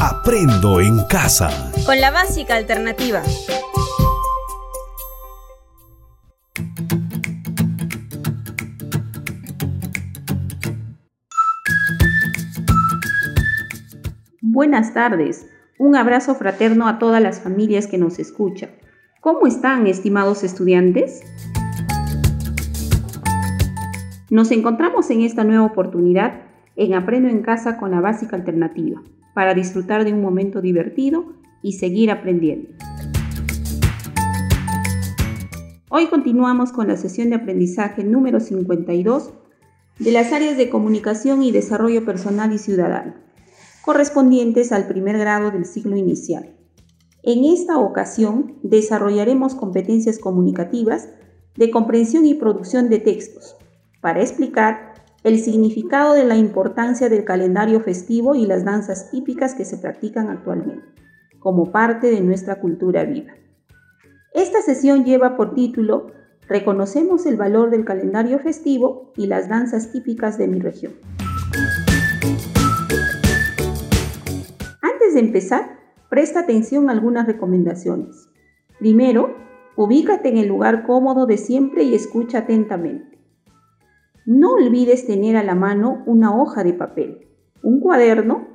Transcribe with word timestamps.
Aprendo 0.00 0.80
en 0.80 1.04
casa. 1.08 1.50
Con 1.84 2.00
la 2.00 2.12
básica 2.12 2.54
alternativa. 2.54 3.20
Buenas 14.40 14.94
tardes. 14.94 15.48
Un 15.78 15.96
abrazo 15.96 16.36
fraterno 16.36 16.86
a 16.86 17.00
todas 17.00 17.20
las 17.20 17.40
familias 17.40 17.88
que 17.88 17.98
nos 17.98 18.20
escuchan. 18.20 18.70
¿Cómo 19.20 19.48
están, 19.48 19.88
estimados 19.88 20.44
estudiantes? 20.44 21.22
Nos 24.30 24.52
encontramos 24.52 25.10
en 25.10 25.22
esta 25.22 25.42
nueva 25.42 25.64
oportunidad 25.64 26.42
en 26.76 26.94
Aprendo 26.94 27.28
en 27.28 27.42
Casa 27.42 27.76
con 27.78 27.90
la 27.90 28.00
Básica 28.00 28.36
Alternativa, 28.36 29.02
para 29.38 29.54
disfrutar 29.54 30.04
de 30.04 30.12
un 30.12 30.20
momento 30.20 30.60
divertido 30.60 31.26
y 31.62 31.74
seguir 31.74 32.10
aprendiendo. 32.10 32.70
Hoy 35.90 36.08
continuamos 36.08 36.72
con 36.72 36.88
la 36.88 36.96
sesión 36.96 37.30
de 37.30 37.36
aprendizaje 37.36 38.02
número 38.02 38.40
52 38.40 39.32
de 40.00 40.10
las 40.10 40.32
áreas 40.32 40.56
de 40.56 40.68
comunicación 40.68 41.44
y 41.44 41.52
desarrollo 41.52 42.04
personal 42.04 42.52
y 42.52 42.58
ciudadano, 42.58 43.14
correspondientes 43.82 44.72
al 44.72 44.88
primer 44.88 45.16
grado 45.18 45.52
del 45.52 45.66
ciclo 45.66 45.96
inicial. 45.96 46.56
En 47.22 47.44
esta 47.44 47.78
ocasión 47.78 48.56
desarrollaremos 48.64 49.54
competencias 49.54 50.18
comunicativas 50.18 51.10
de 51.54 51.70
comprensión 51.70 52.26
y 52.26 52.34
producción 52.34 52.88
de 52.88 52.98
textos 52.98 53.54
para 54.00 54.20
explicar 54.20 54.87
el 55.28 55.40
significado 55.40 56.14
de 56.14 56.24
la 56.24 56.36
importancia 56.36 57.10
del 57.10 57.24
calendario 57.24 57.80
festivo 57.80 58.34
y 58.34 58.46
las 58.46 58.64
danzas 58.64 59.10
típicas 59.10 59.54
que 59.54 59.66
se 59.66 59.76
practican 59.76 60.30
actualmente, 60.30 60.84
como 61.38 61.70
parte 61.70 62.10
de 62.10 62.22
nuestra 62.22 62.56
cultura 62.60 63.04
viva. 63.04 63.34
Esta 64.32 64.62
sesión 64.62 65.04
lleva 65.04 65.36
por 65.36 65.54
título 65.54 66.12
Reconocemos 66.48 67.26
el 67.26 67.36
valor 67.36 67.68
del 67.68 67.84
calendario 67.84 68.38
festivo 68.38 69.12
y 69.16 69.26
las 69.26 69.50
danzas 69.50 69.92
típicas 69.92 70.38
de 70.38 70.48
mi 70.48 70.60
región. 70.60 70.94
Antes 74.80 75.12
de 75.12 75.20
empezar, 75.20 75.78
presta 76.08 76.40
atención 76.40 76.88
a 76.88 76.92
algunas 76.92 77.26
recomendaciones. 77.26 78.30
Primero, 78.78 79.36
ubícate 79.76 80.30
en 80.30 80.38
el 80.38 80.48
lugar 80.48 80.86
cómodo 80.86 81.26
de 81.26 81.36
siempre 81.36 81.82
y 81.82 81.94
escucha 81.94 82.38
atentamente. 82.38 83.17
No 84.30 84.52
olvides 84.52 85.06
tener 85.06 85.38
a 85.38 85.42
la 85.42 85.54
mano 85.54 86.02
una 86.04 86.38
hoja 86.38 86.62
de 86.62 86.74
papel, 86.74 87.28
un 87.62 87.80
cuaderno, 87.80 88.46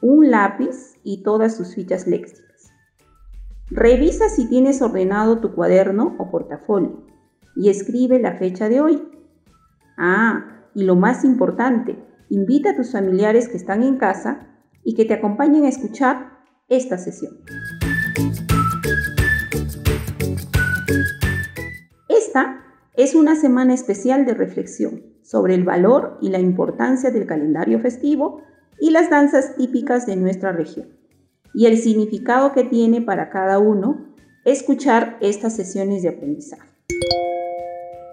un 0.00 0.30
lápiz 0.30 0.98
y 1.04 1.22
todas 1.22 1.54
sus 1.54 1.74
fichas 1.74 2.06
léxicas. 2.06 2.72
Revisa 3.70 4.30
si 4.30 4.48
tienes 4.48 4.80
ordenado 4.80 5.38
tu 5.38 5.54
cuaderno 5.54 6.16
o 6.18 6.30
portafolio 6.30 7.04
y 7.54 7.68
escribe 7.68 8.18
la 8.20 8.38
fecha 8.38 8.70
de 8.70 8.80
hoy. 8.80 9.02
Ah, 9.98 10.62
y 10.74 10.84
lo 10.84 10.96
más 10.96 11.24
importante, 11.24 12.02
invita 12.30 12.70
a 12.70 12.76
tus 12.76 12.92
familiares 12.92 13.50
que 13.50 13.58
están 13.58 13.82
en 13.82 13.98
casa 13.98 14.48
y 14.82 14.94
que 14.94 15.04
te 15.04 15.12
acompañen 15.12 15.66
a 15.66 15.68
escuchar 15.68 16.38
esta 16.70 16.96
sesión. 16.96 17.36
Esta 22.08 22.64
es 22.94 23.14
una 23.14 23.36
semana 23.36 23.74
especial 23.74 24.24
de 24.24 24.32
reflexión 24.32 25.17
sobre 25.28 25.54
el 25.54 25.62
valor 25.62 26.16
y 26.22 26.30
la 26.30 26.38
importancia 26.38 27.10
del 27.10 27.26
calendario 27.26 27.80
festivo 27.80 28.40
y 28.80 28.90
las 28.90 29.10
danzas 29.10 29.56
típicas 29.56 30.06
de 30.06 30.16
nuestra 30.16 30.52
región, 30.52 30.88
y 31.52 31.66
el 31.66 31.76
significado 31.76 32.52
que 32.52 32.64
tiene 32.64 33.02
para 33.02 33.28
cada 33.28 33.58
uno 33.58 34.14
escuchar 34.46 35.18
estas 35.20 35.54
sesiones 35.54 36.02
de 36.02 36.08
aprendizaje. 36.08 36.70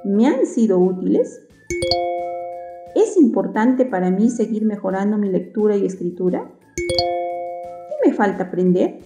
¿Me 0.03 0.27
han 0.27 0.45
sido 0.45 0.77
útiles? 0.77 1.41
¿Es 2.95 3.15
importante 3.15 3.85
para 3.85 4.11
mí 4.11 4.29
seguir 4.29 4.65
mejorando 4.65 5.17
mi 5.17 5.29
lectura 5.29 5.77
y 5.77 5.85
escritura? 5.85 6.51
¿Qué 6.75 8.09
me 8.09 8.13
falta 8.13 8.43
aprender? 8.43 8.99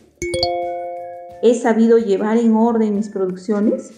¿He 1.44 1.54
sabido 1.54 2.00
llevar 2.00 2.38
en 2.38 2.56
orden 2.56 2.96
mis 2.96 3.10
producciones? 3.10 3.94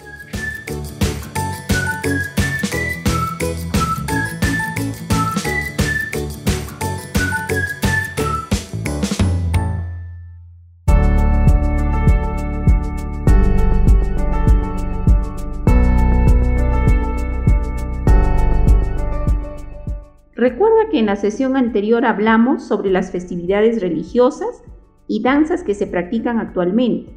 En 21.02 21.08
la 21.08 21.16
sesión 21.16 21.58
anterior 21.58 22.06
hablamos 22.06 22.64
sobre 22.64 22.92
las 22.92 23.10
festividades 23.10 23.82
religiosas 23.82 24.62
y 25.08 25.24
danzas 25.24 25.64
que 25.64 25.74
se 25.74 25.88
practican 25.88 26.38
actualmente. 26.38 27.12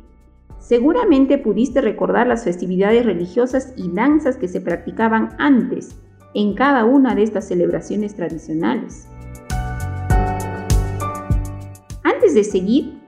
Seguramente 0.58 1.36
pudiste 1.36 1.82
recordar 1.82 2.26
las 2.26 2.44
festividades 2.44 3.04
religiosas 3.04 3.74
y 3.76 3.90
danzas 3.92 4.38
que 4.38 4.48
se 4.48 4.62
practicaban 4.62 5.36
antes 5.38 6.00
en 6.32 6.54
cada 6.54 6.86
una 6.86 7.14
de 7.14 7.24
estas 7.24 7.46
celebraciones 7.46 8.14
tradicionales. 8.14 9.06
Antes 12.02 12.34
de 12.34 12.42
seguir, 12.42 13.00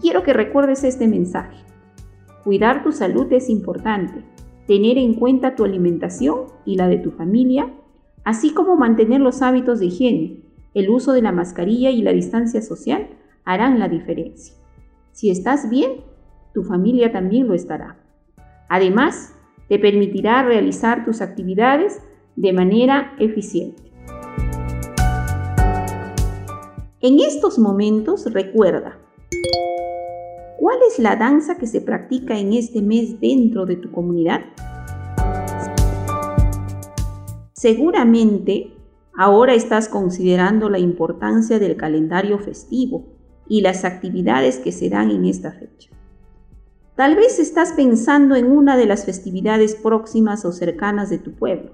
quiero 0.00 0.22
que 0.22 0.32
recuerdes 0.32 0.82
este 0.82 1.08
mensaje. 1.08 1.58
Cuidar 2.42 2.82
tu 2.82 2.90
salud 2.90 3.30
es 3.34 3.50
importante. 3.50 4.24
Tener 4.66 4.96
en 4.96 5.12
cuenta 5.12 5.54
tu 5.54 5.66
alimentación 5.66 6.46
y 6.64 6.76
la 6.76 6.88
de 6.88 6.96
tu 6.96 7.10
familia 7.10 7.70
así 8.24 8.52
como 8.52 8.76
mantener 8.76 9.20
los 9.20 9.42
hábitos 9.42 9.80
de 9.80 9.86
higiene, 9.86 10.42
el 10.74 10.90
uso 10.90 11.12
de 11.12 11.22
la 11.22 11.32
mascarilla 11.32 11.90
y 11.90 12.02
la 12.02 12.12
distancia 12.12 12.62
social 12.62 13.08
harán 13.44 13.78
la 13.78 13.88
diferencia. 13.88 14.54
Si 15.12 15.30
estás 15.30 15.68
bien, 15.68 16.04
tu 16.54 16.62
familia 16.62 17.12
también 17.12 17.48
lo 17.48 17.54
estará. 17.54 17.98
Además, 18.68 19.34
te 19.68 19.78
permitirá 19.78 20.42
realizar 20.42 21.04
tus 21.04 21.20
actividades 21.20 22.00
de 22.36 22.52
manera 22.52 23.14
eficiente. 23.18 23.82
En 27.00 27.18
estos 27.18 27.58
momentos 27.58 28.32
recuerda, 28.32 28.98
¿cuál 30.58 30.78
es 30.88 30.98
la 30.98 31.16
danza 31.16 31.58
que 31.58 31.66
se 31.66 31.80
practica 31.80 32.38
en 32.38 32.52
este 32.52 32.80
mes 32.80 33.20
dentro 33.20 33.66
de 33.66 33.76
tu 33.76 33.90
comunidad? 33.90 34.42
Seguramente 37.62 38.72
ahora 39.16 39.54
estás 39.54 39.88
considerando 39.88 40.68
la 40.68 40.80
importancia 40.80 41.60
del 41.60 41.76
calendario 41.76 42.40
festivo 42.40 43.04
y 43.46 43.60
las 43.60 43.84
actividades 43.84 44.58
que 44.58 44.72
se 44.72 44.90
dan 44.90 45.12
en 45.12 45.26
esta 45.26 45.52
fecha. 45.52 45.90
Tal 46.96 47.14
vez 47.14 47.38
estás 47.38 47.74
pensando 47.74 48.34
en 48.34 48.50
una 48.50 48.76
de 48.76 48.86
las 48.86 49.04
festividades 49.04 49.76
próximas 49.76 50.44
o 50.44 50.50
cercanas 50.50 51.08
de 51.08 51.18
tu 51.18 51.34
pueblo 51.34 51.70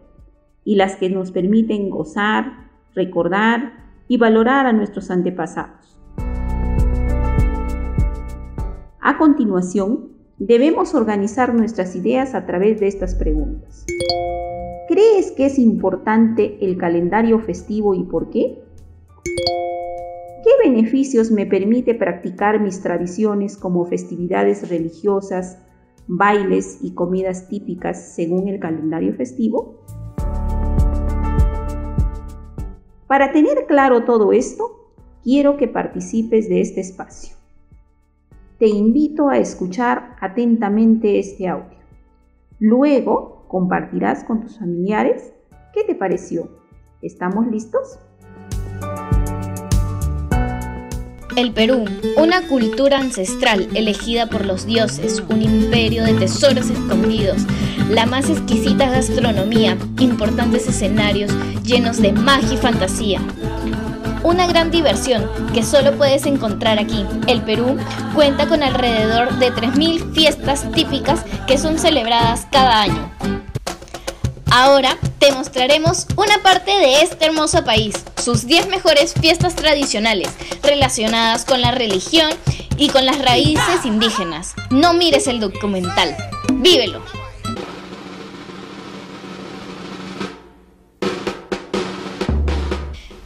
y 0.63 0.77
las 0.77 0.97
que 0.97 1.09
nos 1.09 1.31
permiten 1.31 1.89
gozar, 1.89 2.69
recordar 2.95 3.73
y 4.09 4.19
valorar 4.19 4.67
a 4.67 4.75
nuestros 4.75 5.11
antepasados. 5.11 5.99
A 9.01 9.17
continuación, 9.17 10.11
debemos 10.37 10.95
organizar 10.95 11.55
nuestras 11.55 11.97
ideas 11.97 12.35
a 12.35 12.45
través 12.45 12.79
de 12.79 12.89
estas 12.89 13.15
preguntas. 13.15 13.87
¿Crees 14.89 15.33
que 15.33 15.45
es 15.45 15.59
importante 15.59 16.57
el 16.63 16.79
calendario 16.79 17.41
festivo 17.41 17.95
y 17.95 18.05
por 18.05 18.31
qué? 18.31 18.59
¿Qué 19.23 20.51
beneficios 20.67 21.31
me 21.31 21.45
permite 21.45 21.95
practicar 21.95 22.59
mis 22.59 22.81
tradiciones 22.81 23.59
como 23.59 23.85
festividades 23.85 24.67
religiosas, 24.71 25.59
bailes 26.07 26.79
y 26.81 26.95
comidas 26.95 27.49
típicas 27.51 28.15
según 28.15 28.49
el 28.49 28.61
calendario 28.61 29.13
festivo? 29.13 29.77
Para 33.07 33.31
tener 33.33 33.67
claro 33.67 34.05
todo 34.05 34.33
esto, 34.33 34.95
quiero 35.23 35.59
que 35.59 35.69
participes 35.69 36.49
de 36.49 36.63
este 36.63 36.81
espacio. 36.81 37.37
Te 38.59 38.69
invito 38.69 39.29
a 39.29 39.37
escuchar 39.37 40.17
atentamente 40.19 41.19
este 41.19 41.47
audio. 41.47 41.77
Luego 42.59 43.38
compartirás 43.49 44.25
con 44.25 44.43
tus 44.43 44.59
familiares. 44.59 45.33
¿Qué 45.73 45.85
te 45.85 45.95
pareció? 45.95 46.49
¿Estamos 47.03 47.47
listos? 47.47 47.99
El 51.37 51.53
Perú, 51.53 51.85
una 52.17 52.49
cultura 52.49 52.99
ancestral 52.99 53.69
elegida 53.75 54.27
por 54.27 54.45
los 54.45 54.67
dioses, 54.67 55.23
un 55.31 55.43
imperio 55.43 56.05
de 56.05 56.15
tesoros 56.15 56.69
escondidos, 56.69 57.47
la 57.89 58.07
más 58.07 58.29
exquisita 58.29 58.91
gastronomía, 58.91 59.79
importantes 60.01 60.67
escenarios 60.69 61.31
llenos 61.63 62.03
de 62.03 62.13
magia 62.13 62.55
y 62.55 62.57
fantasía. 62.57 63.21
Una 64.23 64.47
gran 64.47 64.71
diversión 64.71 65.29
que 65.53 65.63
solo 65.63 65.97
puedes 65.97 66.27
encontrar 66.27 66.79
aquí. 66.79 67.05
El 67.27 67.43
Perú 67.43 67.77
cuenta 68.15 68.47
con 68.47 68.63
alrededor 68.63 69.39
de 69.39 69.53
3.000 69.53 70.13
fiestas 70.15 70.71
típicas 70.73 71.25
que 71.47 71.59
son 71.59 71.79
celebradas 71.79 72.47
cada 72.51 72.83
año. 72.83 73.11
Ahora 74.51 74.97
te 75.19 75.31
mostraremos 75.33 76.07
una 76.17 76.43
parte 76.43 76.71
de 76.71 77.03
este 77.03 77.27
hermoso 77.27 77.65
país, 77.65 77.95
sus 78.17 78.47
10 78.47 78.69
mejores 78.69 79.13
fiestas 79.13 79.55
tradicionales 79.55 80.31
relacionadas 80.63 81.45
con 81.45 81.61
la 81.61 81.71
religión 81.71 82.31
y 82.79 82.89
con 82.89 83.05
las 83.05 83.19
raíces 83.19 83.85
indígenas. 83.85 84.55
No 84.71 84.95
mires 84.95 85.27
el 85.27 85.41
documental, 85.41 86.17
vívelo. 86.55 87.03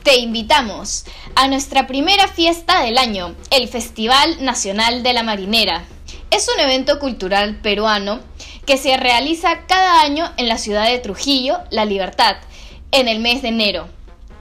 Te 0.03 0.17
invitamos 0.17 1.05
a 1.37 1.47
nuestra 1.47 1.87
primera 1.87 2.27
fiesta 2.27 2.83
del 2.83 2.99
año, 2.99 3.37
el 3.51 3.69
Festival 3.69 4.45
Nacional 4.45 5.05
de 5.05 5.13
la 5.13 5.23
Marinera. 5.23 5.85
Es 6.33 6.49
un 6.53 6.59
evento 6.59 6.99
cultural 6.99 7.61
peruano 7.63 8.19
que 8.67 8.79
se 8.79 8.97
realiza 8.97 9.61
cada 9.69 10.01
año 10.01 10.33
en 10.39 10.49
la 10.49 10.59
ciudad 10.59 10.89
de 10.89 10.99
Trujillo, 10.99 11.59
La 11.71 11.85
Libertad, 11.85 12.35
en 12.91 13.07
el 13.07 13.21
mes 13.21 13.43
de 13.43 13.49
enero. 13.49 13.87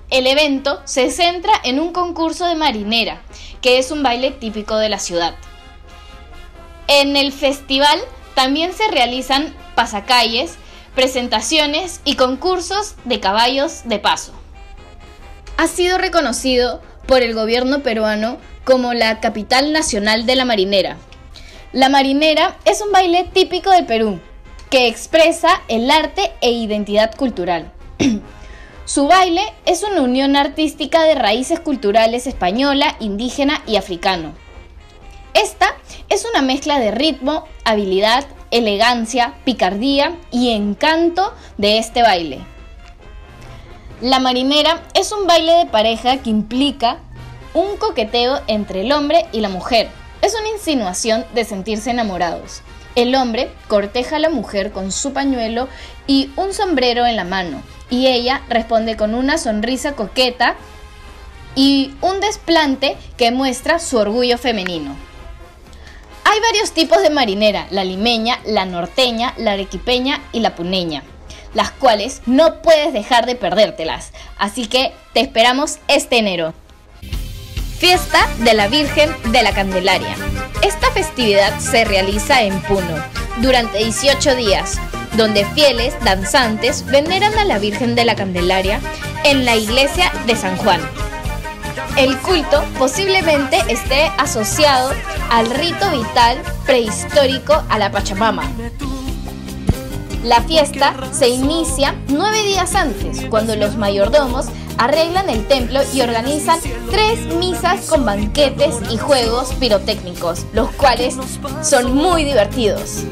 El 0.10 0.26
evento 0.26 0.82
se 0.86 1.12
centra 1.12 1.54
en 1.64 1.80
un 1.80 1.94
concurso 1.94 2.48
de 2.48 2.56
marinera, 2.56 3.22
que 3.62 3.78
es 3.78 3.92
un 3.92 4.02
baile 4.02 4.32
típico 4.32 4.78
de 4.78 4.90
la 4.90 4.98
ciudad. 4.98 5.36
En 6.88 7.16
el 7.16 7.32
festival 7.32 8.00
también 8.34 8.74
se 8.74 8.88
realizan 8.88 9.54
pasacalles, 9.76 10.56
presentaciones 10.96 12.02
y 12.04 12.16
concursos 12.16 12.96
de 13.06 13.20
caballos 13.20 13.82
de 13.86 14.00
paso 14.00 14.41
ha 15.62 15.68
sido 15.68 16.00
reconocido 16.00 16.82
por 17.06 17.22
el 17.22 17.36
gobierno 17.36 17.84
peruano 17.84 18.40
como 18.64 18.96
la 18.96 19.20
capital 19.20 19.72
nacional 19.72 20.26
de 20.26 20.36
la 20.36 20.44
marinera. 20.44 20.98
La 21.72 21.88
marinera 21.88 22.58
es 22.66 22.82
un 22.82 22.92
baile 22.92 23.30
típico 23.32 23.70
del 23.70 23.86
Perú 23.86 24.20
que 24.72 24.88
expresa 24.88 25.62
el 25.68 25.92
arte 25.92 26.32
e 26.42 26.50
identidad 26.50 27.14
cultural. 27.14 27.72
Su 28.86 29.06
baile 29.06 29.44
es 29.68 29.84
una 29.84 30.02
unión 30.02 30.36
artística 30.36 31.04
de 31.04 31.14
raíces 31.14 31.60
culturales 31.60 32.26
española, 32.26 32.96
indígena 33.00 33.62
y 33.68 33.76
africano. 33.76 34.34
Esta 35.36 35.76
es 36.10 36.26
una 36.26 36.42
mezcla 36.42 36.80
de 36.80 36.90
ritmo, 36.90 37.46
habilidad, 37.66 38.26
elegancia, 38.50 39.36
picardía 39.46 40.18
y 40.32 40.54
encanto 40.54 41.36
de 41.60 41.78
este 41.78 42.02
baile. 42.02 42.51
La 44.02 44.18
marinera 44.18 44.82
es 44.96 45.12
un 45.12 45.28
baile 45.28 45.54
de 45.54 45.68
pareja 45.68 46.18
que 46.18 46.32
implica 46.32 46.98
un 47.54 47.78
coqueteo 47.78 48.42
entre 48.48 48.82
el 48.82 48.92
hombre 48.94 49.28
y 49.32 49.42
la 49.42 49.50
mujer. 49.50 49.90
Es 50.24 50.34
una 50.34 50.50
insinuación 50.50 51.24
de 51.36 51.46
sentirse 51.46 51.92
enamorados. 51.92 52.64
El 52.96 53.14
hombre 53.14 53.52
corteja 53.68 54.16
a 54.16 54.20
la 54.20 54.32
mujer 54.32 54.72
con 54.72 54.92
su 54.92 55.14
pañuelo 55.14 55.68
y 56.08 56.32
un 56.36 56.52
sombrero 56.52 57.06
en 57.06 57.16
la 57.16 57.26
mano, 57.26 57.62
y 57.92 58.08
ella 58.08 58.42
responde 58.50 58.98
con 58.98 59.14
una 59.14 59.38
sonrisa 59.38 59.92
coqueta 59.92 60.56
y 61.54 61.94
un 62.02 62.22
desplante 62.22 62.98
que 63.18 63.30
muestra 63.30 63.78
su 63.78 63.98
orgullo 63.98 64.40
femenino. 64.40 64.96
Hay 66.24 66.40
varios 66.40 66.72
tipos 66.72 67.04
de 67.04 67.12
marinera, 67.12 67.68
la 67.70 67.84
limeña, 67.84 68.40
la 68.46 68.66
norteña, 68.66 69.36
la 69.38 69.52
arequipeña 69.52 70.22
y 70.32 70.40
la 70.40 70.56
puneña 70.56 71.04
las 71.54 71.72
cuales 71.72 72.22
no 72.26 72.62
puedes 72.62 72.94
dejar 72.94 73.26
de 73.26 73.36
perdértelas. 73.36 74.12
Así 74.38 74.68
que 74.68 74.94
te 75.14 75.22
esperamos 75.22 75.80
este 75.88 76.18
enero. 76.18 76.54
Fiesta 77.78 78.28
de 78.40 78.54
la 78.54 78.68
Virgen 78.68 79.10
de 79.32 79.42
la 79.42 79.54
Candelaria. 79.54 80.16
Esta 80.62 80.92
festividad 80.92 81.58
se 81.60 81.84
realiza 81.84 82.44
en 82.44 82.62
Puno 82.62 82.96
durante 83.38 83.80
18 83.80 84.36
días, 84.36 84.80
donde 85.18 85.46
fieles 85.46 85.96
danzantes 86.04 86.86
veneran 86.86 87.38
a 87.40 87.46
la 87.46 87.58
Virgen 87.58 87.96
de 87.96 88.06
la 88.06 88.16
Candelaria 88.16 88.80
en 89.24 89.46
la 89.46 89.56
iglesia 89.56 90.12
de 90.28 90.36
San 90.36 90.58
Juan. 90.58 90.80
El 91.98 92.18
culto 92.20 92.64
posiblemente 92.78 93.58
esté 93.68 94.12
asociado 94.18 94.92
al 95.30 95.50
rito 95.50 95.90
vital 95.92 96.38
prehistórico 96.66 97.64
a 97.68 97.78
la 97.80 97.92
Pachamama, 97.92 98.44
la 100.24 100.42
fiesta 100.42 100.96
se 101.12 101.30
inicia 101.30 101.96
nueve 102.08 102.44
días 102.44 102.76
antes, 102.76 103.26
cuando 103.30 103.56
los 103.56 103.76
mayordomos 103.78 104.48
arreglan 104.78 105.30
el 105.30 105.48
templo 105.48 105.80
y 105.94 106.02
organizan 106.02 106.60
tres 106.90 107.20
misas 107.36 107.86
con 107.88 108.06
banquetes 108.06 108.76
y 108.92 108.98
juegos 108.98 109.54
pirotécnicos, 109.60 110.46
los 110.54 110.70
cuales 110.72 111.16
son 111.62 111.96
muy 111.96 112.24
divertidos. 112.24 113.04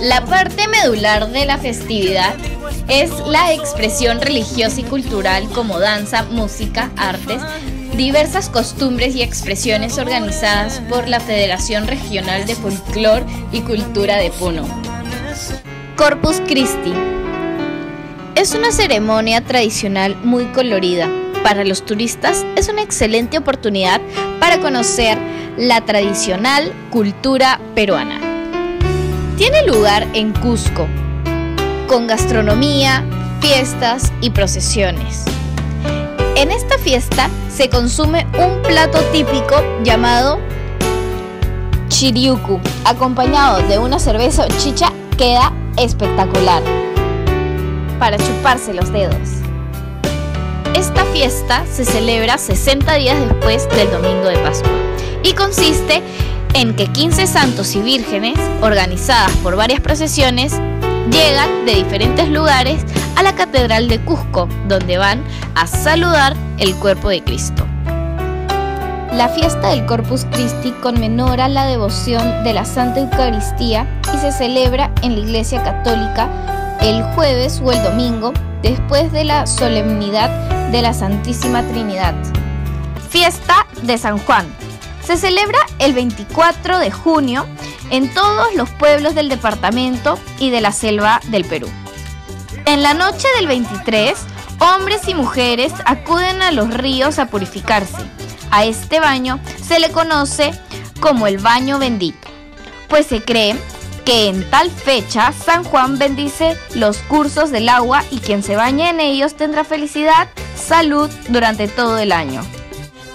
La 0.00 0.24
parte 0.24 0.68
medular 0.68 1.28
de 1.30 1.44
la 1.44 1.58
festividad 1.58 2.34
es 2.88 3.10
la 3.26 3.52
expresión 3.52 4.20
religiosa 4.20 4.80
y 4.80 4.84
cultural 4.84 5.48
como 5.50 5.80
danza, 5.80 6.22
música, 6.24 6.90
artes, 6.96 7.42
diversas 7.96 8.48
costumbres 8.48 9.16
y 9.16 9.22
expresiones 9.22 9.98
organizadas 9.98 10.80
por 10.88 11.08
la 11.08 11.18
Federación 11.18 11.88
Regional 11.88 12.46
de 12.46 12.54
Folclor 12.54 13.24
y 13.50 13.60
Cultura 13.62 14.16
de 14.18 14.30
Puno. 14.30 14.87
Corpus 15.98 16.40
Christi. 16.46 16.94
Es 18.36 18.54
una 18.54 18.70
ceremonia 18.70 19.40
tradicional 19.40 20.16
muy 20.22 20.44
colorida. 20.52 21.08
Para 21.42 21.64
los 21.64 21.84
turistas 21.84 22.46
es 22.54 22.68
una 22.68 22.82
excelente 22.82 23.36
oportunidad 23.36 24.00
para 24.38 24.60
conocer 24.60 25.18
la 25.56 25.80
tradicional 25.80 26.72
cultura 26.90 27.60
peruana. 27.74 28.20
Tiene 29.36 29.66
lugar 29.66 30.06
en 30.12 30.32
Cusco, 30.34 30.86
con 31.88 32.06
gastronomía, 32.06 33.04
fiestas 33.40 34.12
y 34.20 34.30
procesiones. 34.30 35.24
En 36.36 36.52
esta 36.52 36.78
fiesta 36.78 37.28
se 37.52 37.68
consume 37.68 38.24
un 38.38 38.62
plato 38.62 39.00
típico 39.10 39.56
llamado 39.82 40.38
chiriuku, 41.88 42.60
acompañado 42.84 43.66
de 43.66 43.78
una 43.80 43.98
cerveza 43.98 44.46
chicha, 44.58 44.92
queda 45.16 45.52
espectacular 45.78 46.62
para 47.98 48.16
chuparse 48.18 48.74
los 48.74 48.92
dedos. 48.92 49.28
Esta 50.74 51.04
fiesta 51.06 51.64
se 51.66 51.84
celebra 51.84 52.38
60 52.38 52.94
días 52.94 53.18
después 53.20 53.68
del 53.70 53.90
Domingo 53.90 54.28
de 54.28 54.38
Pascua 54.38 54.70
y 55.22 55.32
consiste 55.32 56.02
en 56.54 56.74
que 56.74 56.86
15 56.86 57.26
santos 57.26 57.74
y 57.74 57.80
vírgenes, 57.80 58.38
organizadas 58.62 59.32
por 59.38 59.56
varias 59.56 59.80
procesiones, 59.80 60.52
llegan 61.10 61.66
de 61.66 61.74
diferentes 61.74 62.28
lugares 62.28 62.84
a 63.16 63.22
la 63.22 63.34
Catedral 63.34 63.88
de 63.88 63.98
Cusco, 64.00 64.48
donde 64.68 64.98
van 64.98 65.22
a 65.54 65.66
saludar 65.66 66.36
el 66.58 66.74
cuerpo 66.76 67.08
de 67.08 67.22
Cristo. 67.22 67.66
La 69.18 69.28
fiesta 69.28 69.70
del 69.70 69.84
Corpus 69.84 70.26
Christi 70.30 70.70
conmemora 70.80 71.48
la 71.48 71.66
devoción 71.66 72.44
de 72.44 72.52
la 72.52 72.64
Santa 72.64 73.00
Eucaristía 73.00 74.00
y 74.14 74.18
se 74.18 74.30
celebra 74.30 74.92
en 75.02 75.16
la 75.16 75.26
Iglesia 75.26 75.60
Católica 75.60 76.78
el 76.80 77.02
jueves 77.16 77.60
o 77.64 77.72
el 77.72 77.82
domingo 77.82 78.32
después 78.62 79.10
de 79.10 79.24
la 79.24 79.48
solemnidad 79.48 80.70
de 80.70 80.82
la 80.82 80.94
Santísima 80.94 81.64
Trinidad. 81.64 82.14
Fiesta 83.10 83.66
de 83.82 83.98
San 83.98 84.18
Juan. 84.18 84.46
Se 85.04 85.16
celebra 85.16 85.58
el 85.80 85.94
24 85.94 86.78
de 86.78 86.92
junio 86.92 87.44
en 87.90 88.14
todos 88.14 88.54
los 88.54 88.70
pueblos 88.70 89.16
del 89.16 89.28
departamento 89.28 90.16
y 90.38 90.50
de 90.50 90.60
la 90.60 90.70
selva 90.70 91.20
del 91.26 91.44
Perú. 91.44 91.68
En 92.66 92.84
la 92.84 92.94
noche 92.94 93.26
del 93.36 93.48
23, 93.48 94.16
hombres 94.60 95.08
y 95.08 95.14
mujeres 95.14 95.72
acuden 95.86 96.40
a 96.40 96.52
los 96.52 96.72
ríos 96.72 97.18
a 97.18 97.26
purificarse 97.26 97.96
a 98.50 98.64
este 98.64 99.00
baño 99.00 99.40
se 99.66 99.78
le 99.78 99.90
conoce 99.90 100.52
como 101.00 101.26
el 101.26 101.38
baño 101.38 101.78
bendito, 101.78 102.28
pues 102.88 103.06
se 103.06 103.22
cree 103.22 103.56
que 104.04 104.28
en 104.28 104.48
tal 104.50 104.70
fecha 104.70 105.32
San 105.32 105.64
Juan 105.64 105.98
bendice 105.98 106.56
los 106.74 106.98
cursos 106.98 107.50
del 107.50 107.68
agua 107.68 108.04
y 108.10 108.18
quien 108.20 108.42
se 108.42 108.56
bañe 108.56 108.88
en 108.88 109.00
ellos 109.00 109.34
tendrá 109.34 109.64
felicidad, 109.64 110.28
salud 110.56 111.10
durante 111.28 111.68
todo 111.68 111.98
el 111.98 112.12
año. 112.12 112.42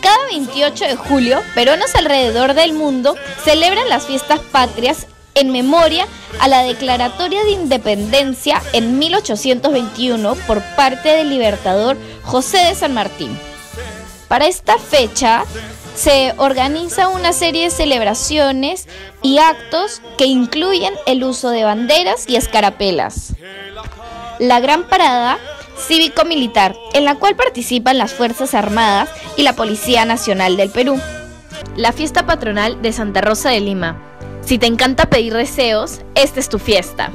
Cada 0.02 0.26
28 0.28 0.86
de 0.86 0.96
julio, 0.96 1.42
peruanos 1.56 1.96
alrededor 1.96 2.54
del 2.54 2.74
mundo 2.74 3.16
celebran 3.44 3.90
las 3.90 4.06
fiestas 4.06 4.40
patrias 4.40 5.08
en 5.34 5.50
memoria 5.50 6.06
a 6.40 6.48
la 6.48 6.64
Declaratoria 6.64 7.44
de 7.44 7.52
Independencia 7.52 8.62
en 8.74 9.00
1821 9.00 10.36
por 10.48 10.62
parte 10.76 11.10
del 11.10 11.30
libertador 11.30 11.98
José 12.22 12.58
de 12.58 12.76
San 12.76 12.94
Martín. 12.94 13.36
Para 14.34 14.48
esta 14.48 14.80
fecha 14.80 15.44
se 15.96 16.34
organiza 16.38 17.08
una 17.08 17.34
serie 17.34 17.66
de 17.66 17.70
celebraciones 17.70 18.88
y 19.22 19.38
actos 19.38 20.02
que 20.18 20.26
incluyen 20.26 20.96
el 21.06 21.24
uso 21.24 21.52
de 21.52 21.64
banderas 21.64 22.28
y 22.28 22.36
escarapelas. 22.36 23.36
La 24.40 24.60
gran 24.60 24.86
parada 24.90 25.38
cívico-militar, 25.78 26.76
en 26.96 27.06
la 27.06 27.14
cual 27.20 27.36
participan 27.36 28.00
las 28.00 28.16
Fuerzas 28.16 28.56
Armadas 28.56 29.08
y 29.38 29.44
la 29.44 29.54
Policía 29.54 30.04
Nacional 30.04 30.58
del 30.58 30.72
Perú. 30.72 31.00
La 31.76 31.92
fiesta 31.92 32.26
patronal 32.26 32.82
de 32.82 32.92
Santa 32.92 33.22
Rosa 33.22 33.52
de 33.52 33.60
Lima. 33.60 34.02
Si 34.42 34.58
te 34.58 34.66
encanta 34.66 35.12
pedir 35.12 35.36
deseos, 35.36 36.00
esta 36.16 36.40
es 36.40 36.50
tu 36.50 36.58
fiesta. 36.58 37.12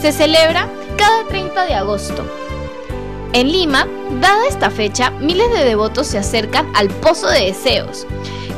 Se 0.00 0.12
celebra 0.12 0.68
cada 0.96 1.26
30 1.26 1.64
de 1.64 1.74
agosto. 1.74 2.24
En 3.34 3.50
Lima, 3.50 3.86
dada 4.20 4.46
esta 4.46 4.70
fecha, 4.70 5.10
miles 5.10 5.50
de 5.50 5.64
devotos 5.64 6.06
se 6.06 6.18
acercan 6.18 6.70
al 6.74 6.88
Pozo 6.88 7.28
de 7.30 7.46
Deseos, 7.46 8.06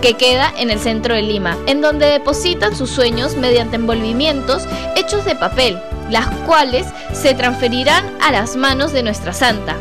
que 0.03 0.15
queda 0.15 0.53
en 0.59 0.69
el 0.69 0.81
centro 0.81 1.15
de 1.15 1.23
Lima, 1.23 1.57
en 1.67 1.81
donde 1.81 2.07
depositan 2.07 2.75
sus 2.75 2.91
sueños 2.91 3.37
mediante 3.37 3.77
envolvimientos 3.77 4.67
hechos 4.97 5.25
de 5.25 5.37
papel, 5.37 5.79
las 6.11 6.27
cuales 6.47 6.89
se 7.13 7.35
transferirán 7.35 8.05
a 8.21 8.33
las 8.33 8.57
manos 8.57 8.93
de 8.93 9.05
nuestra 9.05 9.33
santa, 9.33 9.77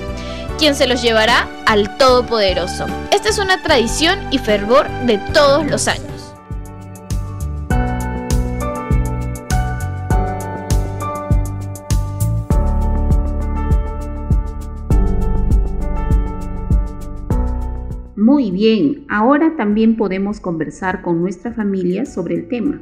quien 0.60 0.76
se 0.76 0.86
los 0.86 1.02
llevará 1.02 1.48
al 1.66 1.98
Todopoderoso. 1.98 2.86
Esta 3.10 3.30
es 3.30 3.40
una 3.40 3.64
tradición 3.64 4.20
y 4.30 4.38
fervor 4.38 4.88
de 5.08 5.18
todos 5.34 5.66
los 5.66 5.88
años. 5.88 6.13
Muy 18.44 18.52
bien, 18.52 19.06
ahora 19.08 19.56
también 19.56 19.96
podemos 19.96 20.42
conversar 20.42 21.02
con 21.02 21.22
nuestra 21.22 21.54
familia 21.54 22.06
sobre 22.06 22.36
el 22.36 22.50
tema. 22.50 22.82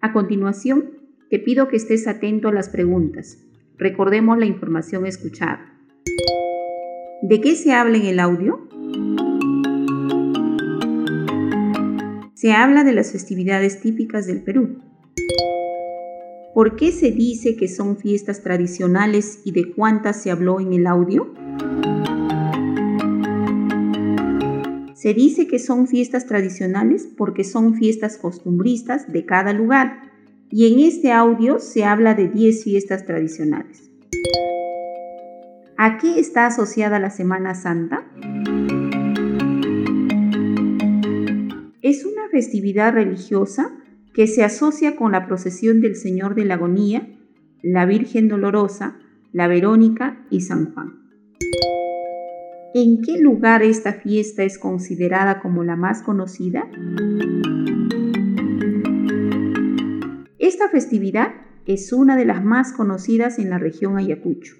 A 0.00 0.12
continuación, 0.12 0.98
te 1.28 1.38
pido 1.38 1.68
que 1.68 1.76
estés 1.76 2.08
atento 2.08 2.48
a 2.48 2.52
las 2.52 2.70
preguntas. 2.70 3.46
Recordemos 3.80 4.38
la 4.38 4.44
información 4.44 5.06
escuchada. 5.06 5.72
¿De 7.22 7.40
qué 7.40 7.56
se 7.56 7.72
habla 7.72 7.96
en 7.96 8.04
el 8.04 8.20
audio? 8.20 8.68
Se 12.34 12.52
habla 12.52 12.84
de 12.84 12.92
las 12.92 13.10
festividades 13.10 13.80
típicas 13.80 14.26
del 14.26 14.42
Perú. 14.42 14.82
¿Por 16.52 16.76
qué 16.76 16.92
se 16.92 17.10
dice 17.10 17.56
que 17.56 17.68
son 17.68 17.96
fiestas 17.96 18.42
tradicionales 18.42 19.40
y 19.46 19.52
de 19.52 19.72
cuántas 19.72 20.22
se 20.22 20.30
habló 20.30 20.60
en 20.60 20.74
el 20.74 20.86
audio? 20.86 21.32
Se 24.92 25.14
dice 25.14 25.46
que 25.46 25.58
son 25.58 25.86
fiestas 25.86 26.26
tradicionales 26.26 27.08
porque 27.16 27.44
son 27.44 27.72
fiestas 27.72 28.18
costumbristas 28.18 29.10
de 29.10 29.24
cada 29.24 29.54
lugar 29.54 30.09
y 30.50 30.72
en 30.72 30.80
este 30.80 31.12
audio 31.12 31.60
se 31.60 31.84
habla 31.84 32.14
de 32.14 32.28
10 32.28 32.64
fiestas 32.64 33.06
tradicionales. 33.06 33.90
¿A 35.76 35.98
qué 35.98 36.18
está 36.18 36.46
asociada 36.46 36.98
la 36.98 37.10
Semana 37.10 37.54
Santa? 37.54 38.04
Es 41.80 42.04
una 42.04 42.28
festividad 42.30 42.92
religiosa 42.92 43.76
que 44.12 44.26
se 44.26 44.42
asocia 44.42 44.96
con 44.96 45.12
la 45.12 45.26
procesión 45.26 45.80
del 45.80 45.94
Señor 45.94 46.34
de 46.34 46.44
la 46.44 46.54
Agonía, 46.54 47.08
la 47.62 47.86
Virgen 47.86 48.28
Dolorosa, 48.28 48.98
la 49.32 49.46
Verónica 49.46 50.26
y 50.30 50.40
San 50.42 50.74
Juan. 50.74 51.00
¿En 52.74 53.02
qué 53.02 53.18
lugar 53.18 53.62
esta 53.62 53.94
fiesta 53.94 54.42
es 54.42 54.58
considerada 54.58 55.40
como 55.40 55.64
la 55.64 55.76
más 55.76 56.02
conocida? 56.02 56.68
Esta 60.40 60.70
festividad 60.70 61.34
es 61.66 61.92
una 61.92 62.16
de 62.16 62.24
las 62.24 62.42
más 62.42 62.72
conocidas 62.72 63.38
en 63.38 63.50
la 63.50 63.58
región 63.58 63.98
Ayacucho. 63.98 64.54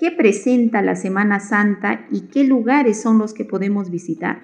¿Qué 0.00 0.10
presenta 0.10 0.82
la 0.82 0.96
Semana 0.96 1.38
Santa 1.38 2.08
y 2.10 2.22
qué 2.22 2.42
lugares 2.42 3.00
son 3.00 3.18
los 3.18 3.32
que 3.32 3.44
podemos 3.44 3.92
visitar? 3.92 4.42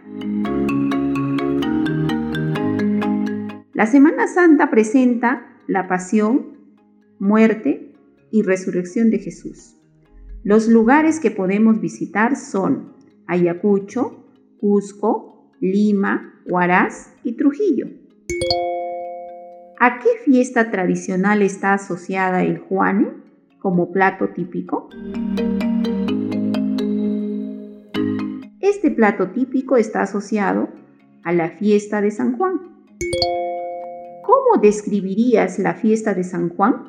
La 3.73 3.87
Semana 3.87 4.29
Santa 4.29 4.71
presenta 4.71 5.59
la 5.67 5.89
pasión, 5.89 6.57
muerte 7.19 7.95
y 8.31 8.43
resurrección 8.43 9.11
de 9.11 9.19
Jesús. 9.19 9.77
Los 10.45 10.69
lugares 10.69 11.19
que 11.19 11.33
podemos 11.33 11.81
visitar 11.81 12.37
son 12.37 12.93
Ayacucho, 13.27 14.25
Cusco, 14.61 15.51
Lima, 15.61 16.41
Huaraz 16.47 17.13
y 17.25 17.33
Trujillo. 17.33 17.89
¿A 19.81 20.01
qué 20.01 20.09
fiesta 20.25 20.73
tradicional 20.73 21.41
está 21.41 21.75
asociada 21.75 22.43
el 22.43 22.59
juane 22.59 23.13
como 23.61 23.93
plato 23.93 24.31
típico? 24.31 24.89
Este 28.59 28.91
plato 28.91 29.31
típico 29.31 29.77
está 29.77 30.03
asociado 30.03 30.69
a 31.23 31.33
la 31.33 31.51
fiesta 31.51 32.01
de 32.01 32.11
San 32.11 32.37
Juan. 32.37 32.59
¿Cómo 34.25 34.61
describirías 34.61 35.61
la 35.61 35.75
fiesta 35.75 36.13
de 36.13 36.25
San 36.25 36.49
Juan? 36.49 36.83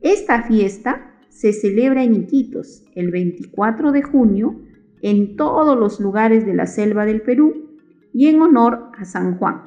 Esta 0.00 0.42
fiesta 0.42 1.14
se 1.28 1.52
celebra 1.52 2.02
en 2.02 2.14
Iquitos 2.14 2.82
el 2.96 3.12
24 3.12 3.92
de 3.92 4.02
junio 4.02 4.60
en 5.00 5.36
todos 5.36 5.78
los 5.78 6.00
lugares 6.00 6.44
de 6.44 6.54
la 6.54 6.66
selva 6.66 7.06
del 7.06 7.22
Perú 7.22 7.68
y 8.12 8.26
en 8.26 8.42
honor 8.42 8.81
San 9.04 9.38
Juan, 9.38 9.62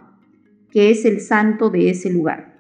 que 0.72 0.90
es 0.90 1.06
el 1.06 1.20
santo 1.22 1.70
de 1.70 1.90
ese 1.90 2.12
lugar. 2.12 2.56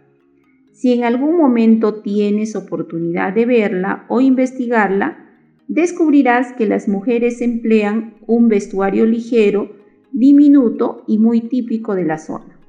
Si 0.74 0.92
en 0.92 1.04
algún 1.04 1.38
momento 1.38 2.02
tienes 2.02 2.56
oportunidad 2.56 3.34
de 3.34 3.46
verla 3.46 4.06
o 4.10 4.22
investigarla, 4.22 5.26
descubrirás 5.68 6.54
que 6.54 6.66
las 6.66 6.88
mujeres 6.88 7.42
emplean 7.42 8.16
un 8.28 8.50
vestuario 8.50 9.06
ligero, 9.06 9.72
diminuto 10.12 11.04
y 11.08 11.18
muy 11.18 11.42
típico 11.42 11.96
de 11.96 12.06
la 12.06 12.18
zona. 12.18 12.60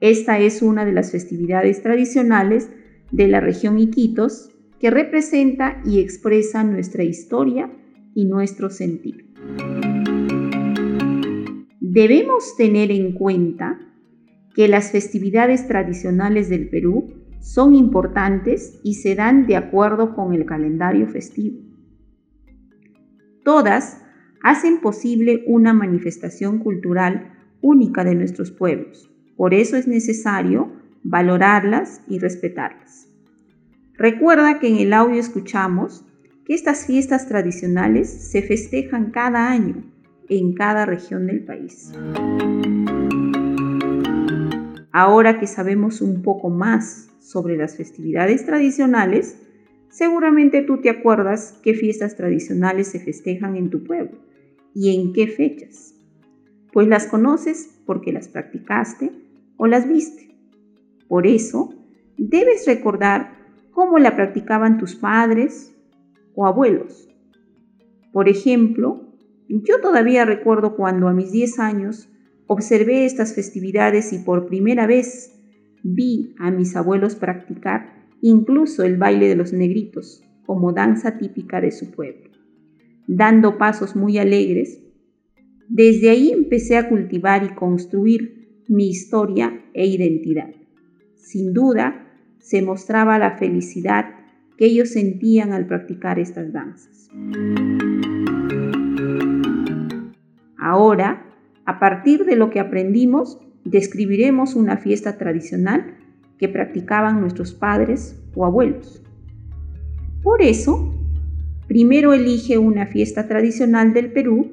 Esta 0.00 0.38
es 0.38 0.60
una 0.60 0.84
de 0.84 0.92
las 0.92 1.12
festividades 1.12 1.82
tradicionales 1.82 2.68
de 3.12 3.28
la 3.28 3.40
región 3.40 3.78
Iquitos, 3.78 4.50
que 4.78 4.90
representa 4.90 5.80
y 5.86 6.00
expresa 6.00 6.62
nuestra 6.64 7.02
historia 7.02 7.70
y 8.14 8.26
nuestro 8.26 8.70
sentir. 8.70 9.26
Debemos 11.96 12.58
tener 12.58 12.90
en 12.90 13.12
cuenta 13.12 13.80
que 14.54 14.68
las 14.68 14.92
festividades 14.92 15.66
tradicionales 15.66 16.50
del 16.50 16.68
Perú 16.68 17.14
son 17.40 17.74
importantes 17.74 18.78
y 18.84 18.96
se 18.96 19.14
dan 19.14 19.46
de 19.46 19.56
acuerdo 19.56 20.14
con 20.14 20.34
el 20.34 20.44
calendario 20.44 21.08
festivo. 21.08 21.58
Todas 23.42 24.02
hacen 24.42 24.82
posible 24.82 25.42
una 25.46 25.72
manifestación 25.72 26.58
cultural 26.58 27.32
única 27.62 28.04
de 28.04 28.14
nuestros 28.14 28.50
pueblos. 28.50 29.10
Por 29.34 29.54
eso 29.54 29.78
es 29.78 29.88
necesario 29.88 30.72
valorarlas 31.02 32.02
y 32.06 32.18
respetarlas. 32.18 33.08
Recuerda 33.94 34.58
que 34.58 34.68
en 34.68 34.76
el 34.76 34.92
audio 34.92 35.18
escuchamos 35.18 36.04
que 36.44 36.52
estas 36.52 36.84
fiestas 36.84 37.26
tradicionales 37.26 38.10
se 38.10 38.42
festejan 38.42 39.12
cada 39.12 39.50
año 39.50 39.95
en 40.28 40.54
cada 40.54 40.86
región 40.86 41.26
del 41.26 41.44
país. 41.44 41.92
Ahora 44.92 45.38
que 45.38 45.46
sabemos 45.46 46.00
un 46.00 46.22
poco 46.22 46.48
más 46.48 47.10
sobre 47.20 47.56
las 47.56 47.76
festividades 47.76 48.46
tradicionales, 48.46 49.38
seguramente 49.90 50.62
tú 50.62 50.80
te 50.80 50.88
acuerdas 50.88 51.58
qué 51.62 51.74
fiestas 51.74 52.16
tradicionales 52.16 52.88
se 52.88 53.00
festejan 53.00 53.56
en 53.56 53.68
tu 53.68 53.84
pueblo 53.84 54.18
y 54.74 54.94
en 54.94 55.12
qué 55.12 55.26
fechas, 55.26 55.94
pues 56.72 56.88
las 56.88 57.06
conoces 57.06 57.78
porque 57.84 58.12
las 58.12 58.28
practicaste 58.28 59.12
o 59.56 59.66
las 59.66 59.88
viste. 59.88 60.34
Por 61.08 61.26
eso, 61.26 61.74
debes 62.16 62.66
recordar 62.66 63.36
cómo 63.72 63.98
la 63.98 64.16
practicaban 64.16 64.78
tus 64.78 64.94
padres 64.94 65.74
o 66.34 66.46
abuelos. 66.46 67.08
Por 68.12 68.28
ejemplo, 68.28 69.05
yo 69.48 69.80
todavía 69.80 70.24
recuerdo 70.24 70.76
cuando 70.76 71.08
a 71.08 71.12
mis 71.12 71.32
10 71.32 71.58
años 71.58 72.08
observé 72.46 73.04
estas 73.04 73.34
festividades 73.34 74.12
y 74.12 74.18
por 74.18 74.46
primera 74.46 74.86
vez 74.86 75.32
vi 75.82 76.34
a 76.38 76.50
mis 76.50 76.76
abuelos 76.76 77.14
practicar 77.14 78.08
incluso 78.20 78.82
el 78.82 78.96
baile 78.96 79.28
de 79.28 79.36
los 79.36 79.52
negritos 79.52 80.22
como 80.44 80.72
danza 80.72 81.18
típica 81.18 81.60
de 81.60 81.70
su 81.70 81.90
pueblo, 81.90 82.30
dando 83.06 83.58
pasos 83.58 83.96
muy 83.96 84.18
alegres. 84.18 84.80
Desde 85.68 86.10
ahí 86.10 86.30
empecé 86.30 86.76
a 86.76 86.88
cultivar 86.88 87.44
y 87.44 87.54
construir 87.54 88.62
mi 88.68 88.88
historia 88.88 89.60
e 89.74 89.86
identidad. 89.86 90.50
Sin 91.16 91.52
duda, 91.52 92.06
se 92.38 92.62
mostraba 92.62 93.18
la 93.18 93.36
felicidad 93.38 94.06
que 94.56 94.66
ellos 94.66 94.90
sentían 94.90 95.52
al 95.52 95.66
practicar 95.66 96.18
estas 96.18 96.52
danzas. 96.52 97.10
Ahora, 100.76 101.24
a 101.64 101.78
partir 101.78 102.26
de 102.26 102.36
lo 102.36 102.50
que 102.50 102.60
aprendimos, 102.60 103.40
describiremos 103.64 104.54
una 104.54 104.76
fiesta 104.76 105.16
tradicional 105.16 105.96
que 106.38 106.50
practicaban 106.50 107.18
nuestros 107.18 107.54
padres 107.54 108.22
o 108.34 108.44
abuelos. 108.44 109.02
Por 110.22 110.42
eso, 110.42 110.94
primero 111.66 112.12
elige 112.12 112.58
una 112.58 112.84
fiesta 112.88 113.26
tradicional 113.26 113.94
del 113.94 114.12
Perú 114.12 114.52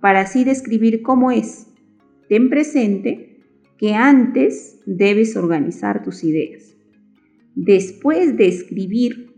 para 0.00 0.20
así 0.20 0.44
describir 0.44 1.02
cómo 1.02 1.32
es. 1.32 1.66
Ten 2.28 2.50
presente 2.50 3.40
que 3.76 3.94
antes 3.94 4.78
debes 4.86 5.36
organizar 5.36 6.04
tus 6.04 6.22
ideas. 6.22 6.76
Después 7.56 8.36
de 8.36 8.46
escribir 8.46 9.34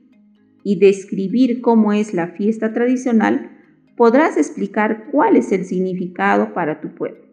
y 0.62 0.78
describir 0.78 1.62
cómo 1.62 1.94
es 1.94 2.12
la 2.12 2.28
fiesta 2.28 2.74
tradicional, 2.74 3.55
podrás 3.96 4.36
explicar 4.36 5.06
cuál 5.10 5.36
es 5.36 5.52
el 5.52 5.64
significado 5.64 6.52
para 6.52 6.80
tu 6.80 6.94
pueblo. 6.94 7.24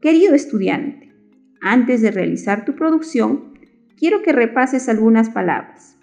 Querido 0.00 0.34
estudiante, 0.34 1.12
antes 1.60 2.02
de 2.02 2.10
realizar 2.10 2.64
tu 2.64 2.74
producción, 2.74 3.54
quiero 3.96 4.22
que 4.22 4.32
repases 4.32 4.88
algunas 4.88 5.30
palabras. 5.30 5.98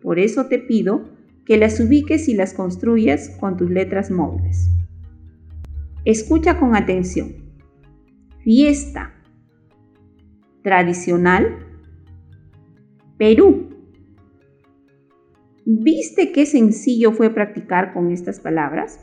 Por 0.00 0.18
eso 0.18 0.46
te 0.46 0.58
pido 0.58 1.10
que 1.44 1.56
las 1.58 1.78
ubiques 1.80 2.28
y 2.28 2.34
las 2.34 2.54
construyas 2.54 3.30
con 3.38 3.56
tus 3.56 3.70
letras 3.70 4.10
móviles. 4.10 4.70
Escucha 6.04 6.58
con 6.58 6.76
atención. 6.76 7.34
Fiesta. 8.42 9.14
Tradicional. 10.62 11.58
Perú. 13.18 13.73
¿Viste 15.66 16.30
qué 16.30 16.44
sencillo 16.44 17.12
fue 17.12 17.30
practicar 17.30 17.94
con 17.94 18.10
estas 18.10 18.38
palabras? 18.38 19.00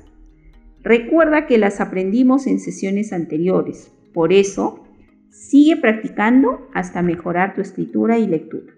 Recuerda 0.83 1.47
que 1.47 1.57
las 1.57 1.81
aprendimos 1.81 2.45
en 2.45 2.59
sesiones 2.59 3.13
anteriores, 3.13 3.91
por 4.13 4.31
eso 4.31 4.83
sigue 5.29 5.77
practicando 5.77 6.67
hasta 6.73 7.01
mejorar 7.01 7.55
tu 7.55 7.61
escritura 7.61 8.19
y 8.19 8.27
lectura. 8.27 8.73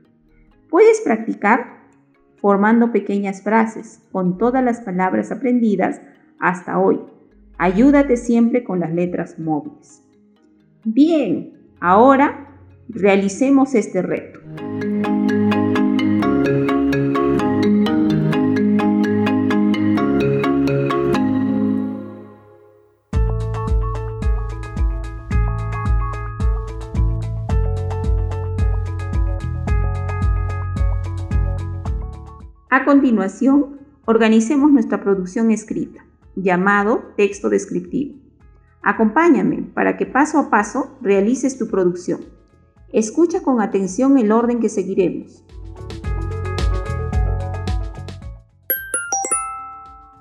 Puedes 0.70 1.02
practicar 1.02 1.84
formando 2.38 2.92
pequeñas 2.92 3.42
frases 3.42 4.02
con 4.12 4.38
todas 4.38 4.64
las 4.64 4.82
palabras 4.82 5.32
aprendidas 5.32 6.02
hasta 6.40 6.80
hoy. 6.80 7.00
Ayúdate 7.58 8.18
siempre 8.18 8.64
con 8.64 8.80
las 8.80 8.94
letras 8.94 9.40
móviles. 9.40 10.04
Bien, 10.86 11.54
ahora 11.80 12.50
realicemos 12.90 13.76
este 13.76 14.02
reto. 14.02 14.40
A 32.84 32.86
continuación, 32.86 33.80
organicemos 34.04 34.70
nuestra 34.70 35.02
producción 35.02 35.52
escrita, 35.52 36.06
llamado 36.36 37.14
texto 37.16 37.48
descriptivo. 37.48 38.20
Acompáñame 38.82 39.62
para 39.74 39.96
que 39.96 40.06
paso 40.06 40.38
a 40.38 40.50
paso 40.50 40.98
realices 41.00 41.58
tu 41.58 41.70
producción. 41.70 42.26
Escucha 42.92 43.42
con 43.42 43.62
atención 43.62 44.18
el 44.18 44.34
orden 44.34 44.60
que 44.60 44.68
seguiremos. 44.68 45.46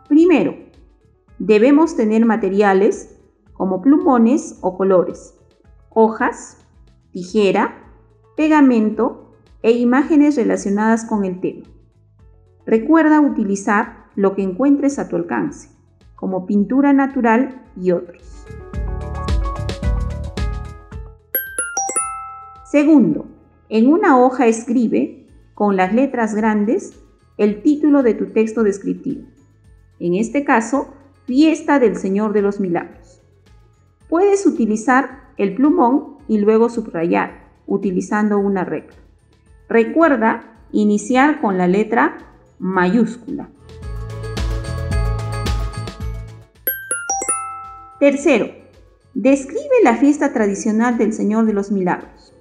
Primero, 0.08 0.54
debemos 1.40 1.96
tener 1.96 2.24
materiales 2.24 3.18
como 3.54 3.82
plumones 3.82 4.56
o 4.60 4.76
colores, 4.76 5.34
hojas, 5.90 6.58
tijera, 7.10 7.92
pegamento 8.36 9.34
e 9.64 9.72
imágenes 9.72 10.36
relacionadas 10.36 11.04
con 11.04 11.24
el 11.24 11.40
tema. 11.40 11.64
Recuerda 12.64 13.20
utilizar 13.20 14.04
lo 14.14 14.34
que 14.34 14.42
encuentres 14.42 15.00
a 15.00 15.08
tu 15.08 15.16
alcance, 15.16 15.68
como 16.14 16.46
pintura 16.46 16.92
natural 16.92 17.62
y 17.76 17.90
otros. 17.90 18.46
Segundo, 22.70 23.26
en 23.68 23.88
una 23.92 24.18
hoja 24.18 24.46
escribe 24.46 25.26
con 25.54 25.76
las 25.76 25.92
letras 25.92 26.34
grandes 26.34 26.92
el 27.36 27.62
título 27.62 28.02
de 28.02 28.14
tu 28.14 28.26
texto 28.26 28.62
descriptivo. 28.62 29.26
En 29.98 30.14
este 30.14 30.44
caso, 30.44 30.94
Fiesta 31.26 31.78
del 31.78 31.96
Señor 31.96 32.32
de 32.32 32.42
los 32.42 32.60
Milagros. 32.60 33.20
Puedes 34.08 34.46
utilizar 34.46 35.32
el 35.36 35.54
plumón 35.54 36.18
y 36.28 36.38
luego 36.38 36.68
subrayar 36.68 37.50
utilizando 37.66 38.38
una 38.38 38.64
regla. 38.64 38.96
Recuerda 39.68 40.58
iniciar 40.70 41.40
con 41.40 41.58
la 41.58 41.66
letra 41.66 42.31
mayúscula. 42.62 43.50
Tercero, 47.98 48.46
describe 49.14 49.82
la 49.82 49.96
fiesta 49.96 50.32
tradicional 50.32 50.96
del 50.96 51.12
Señor 51.12 51.44
de 51.44 51.54
los 51.54 51.72
Milagros, 51.72 52.32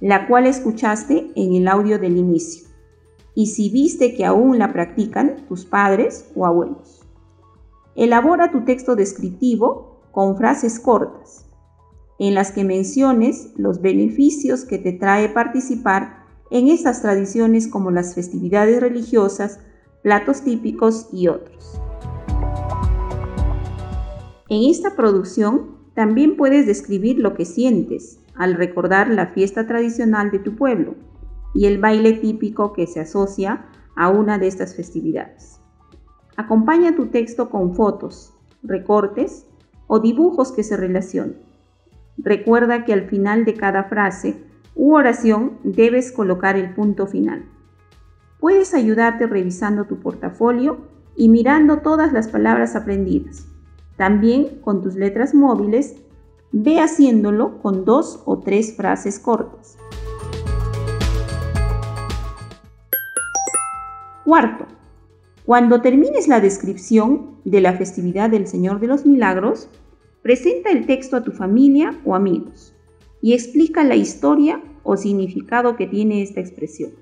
la 0.00 0.26
cual 0.26 0.46
escuchaste 0.46 1.30
en 1.36 1.54
el 1.54 1.68
audio 1.68 1.98
del 1.98 2.16
inicio, 2.16 2.68
y 3.34 3.48
si 3.48 3.68
viste 3.68 4.14
que 4.14 4.24
aún 4.24 4.58
la 4.58 4.72
practican 4.72 5.46
tus 5.46 5.66
padres 5.66 6.30
o 6.34 6.46
abuelos. 6.46 7.02
Elabora 7.96 8.50
tu 8.50 8.64
texto 8.64 8.96
descriptivo 8.96 10.00
con 10.10 10.38
frases 10.38 10.80
cortas, 10.80 11.44
en 12.18 12.34
las 12.34 12.50
que 12.50 12.64
menciones 12.64 13.52
los 13.56 13.82
beneficios 13.82 14.64
que 14.64 14.78
te 14.78 14.92
trae 14.92 15.28
participar 15.28 16.23
en 16.50 16.68
estas 16.68 17.02
tradiciones 17.02 17.68
como 17.68 17.90
las 17.90 18.14
festividades 18.14 18.80
religiosas, 18.80 19.60
platos 20.02 20.42
típicos 20.42 21.08
y 21.12 21.28
otros. 21.28 21.80
En 24.48 24.70
esta 24.70 24.94
producción 24.94 25.76
también 25.94 26.36
puedes 26.36 26.66
describir 26.66 27.18
lo 27.18 27.34
que 27.34 27.44
sientes 27.44 28.18
al 28.34 28.54
recordar 28.54 29.08
la 29.08 29.28
fiesta 29.28 29.66
tradicional 29.66 30.30
de 30.30 30.38
tu 30.38 30.56
pueblo 30.56 30.94
y 31.54 31.66
el 31.66 31.78
baile 31.78 32.12
típico 32.14 32.72
que 32.72 32.86
se 32.86 33.00
asocia 33.00 33.66
a 33.96 34.08
una 34.10 34.38
de 34.38 34.48
estas 34.48 34.74
festividades. 34.74 35.60
Acompaña 36.36 36.96
tu 36.96 37.06
texto 37.06 37.48
con 37.48 37.74
fotos, 37.74 38.34
recortes 38.62 39.46
o 39.86 40.00
dibujos 40.00 40.52
que 40.52 40.64
se 40.64 40.76
relacionen. 40.76 41.38
Recuerda 42.18 42.84
que 42.84 42.92
al 42.92 43.08
final 43.08 43.44
de 43.44 43.54
cada 43.54 43.84
frase 43.84 44.42
u 44.84 44.96
oración 44.96 45.52
debes 45.62 46.12
colocar 46.12 46.56
el 46.56 46.74
punto 46.74 47.06
final. 47.06 47.46
Puedes 48.38 48.74
ayudarte 48.74 49.26
revisando 49.26 49.86
tu 49.86 49.98
portafolio 49.98 50.76
y 51.16 51.30
mirando 51.30 51.78
todas 51.78 52.12
las 52.12 52.28
palabras 52.28 52.76
aprendidas. 52.76 53.46
También 53.96 54.60
con 54.60 54.82
tus 54.82 54.94
letras 54.94 55.34
móviles, 55.34 55.96
ve 56.52 56.80
haciéndolo 56.80 57.62
con 57.62 57.86
dos 57.86 58.20
o 58.26 58.40
tres 58.40 58.76
frases 58.76 59.18
cortas. 59.18 59.78
Cuarto, 64.22 64.66
cuando 65.46 65.80
termines 65.80 66.28
la 66.28 66.40
descripción 66.40 67.38
de 67.46 67.62
la 67.62 67.72
festividad 67.72 68.28
del 68.28 68.46
Señor 68.46 68.80
de 68.80 68.88
los 68.88 69.06
Milagros, 69.06 69.70
presenta 70.20 70.68
el 70.68 70.84
texto 70.84 71.16
a 71.16 71.24
tu 71.24 71.32
familia 71.32 71.98
o 72.04 72.14
amigos 72.14 72.74
y 73.22 73.32
explica 73.32 73.82
la 73.82 73.96
historia 73.96 74.60
o 74.84 74.96
significado 74.96 75.74
que 75.74 75.88
tiene 75.88 76.22
esta 76.22 76.40
expresión. 76.40 76.92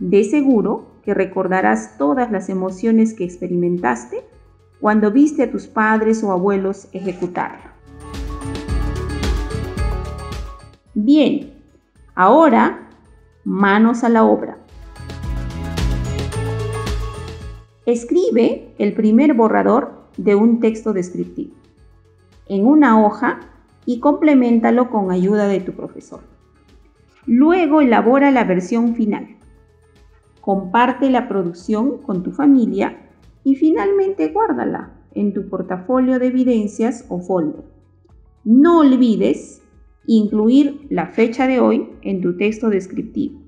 De 0.00 0.24
seguro 0.24 0.86
que 1.04 1.14
recordarás 1.14 1.96
todas 1.96 2.32
las 2.32 2.48
emociones 2.48 3.14
que 3.14 3.24
experimentaste 3.24 4.24
cuando 4.80 5.12
viste 5.12 5.44
a 5.44 5.50
tus 5.50 5.68
padres 5.68 6.24
o 6.24 6.32
abuelos 6.32 6.88
ejecutarla. 6.92 7.72
Bien, 10.94 11.52
ahora 12.16 12.88
manos 13.44 14.02
a 14.02 14.08
la 14.08 14.24
obra. 14.24 14.58
Escribe 17.86 18.74
el 18.78 18.94
primer 18.94 19.34
borrador 19.34 20.08
de 20.16 20.34
un 20.34 20.58
texto 20.58 20.92
descriptivo 20.92 21.58
en 22.48 22.66
una 22.66 23.04
hoja 23.04 23.40
y 23.86 24.00
complementalo 24.00 24.90
con 24.90 25.10
ayuda 25.10 25.46
de 25.46 25.60
tu 25.60 25.72
profesor. 25.72 26.20
Luego 27.30 27.82
elabora 27.82 28.30
la 28.30 28.44
versión 28.44 28.94
final. 28.94 29.36
Comparte 30.40 31.10
la 31.10 31.28
producción 31.28 31.98
con 31.98 32.22
tu 32.22 32.32
familia 32.32 33.10
y 33.44 33.54
finalmente 33.54 34.28
guárdala 34.28 34.94
en 35.12 35.34
tu 35.34 35.46
portafolio 35.50 36.18
de 36.18 36.28
evidencias 36.28 37.04
o 37.10 37.20
folder. 37.20 37.66
No 38.44 38.78
olvides 38.78 39.60
incluir 40.06 40.86
la 40.88 41.08
fecha 41.08 41.46
de 41.46 41.60
hoy 41.60 41.90
en 42.00 42.22
tu 42.22 42.38
texto 42.38 42.70
descriptivo. 42.70 43.42